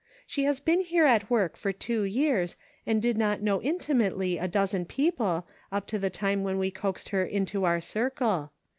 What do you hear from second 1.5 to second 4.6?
for two years, and did not know intimately a